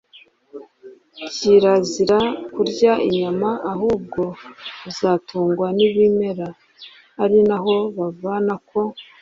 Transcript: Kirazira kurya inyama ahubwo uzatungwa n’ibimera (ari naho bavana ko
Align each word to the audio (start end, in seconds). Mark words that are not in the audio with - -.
Kirazira 1.33 2.19
kurya 2.53 2.91
inyama 3.07 3.49
ahubwo 3.71 4.21
uzatungwa 4.89 5.67
n’ibimera 5.77 6.47
(ari 7.23 7.39
naho 7.49 7.75
bavana 7.97 8.53
ko 8.69 8.79